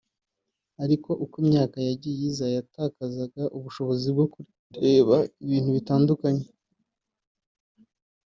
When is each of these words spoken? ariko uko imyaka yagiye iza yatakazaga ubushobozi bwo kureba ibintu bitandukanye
ariko 0.83 1.09
uko 1.23 1.35
imyaka 1.43 1.77
yagiye 1.87 2.21
iza 2.29 2.47
yatakazaga 2.55 3.43
ubushobozi 3.57 4.07
bwo 4.15 4.25
kureba 4.33 5.17
ibintu 5.43 5.69
bitandukanye 5.77 6.45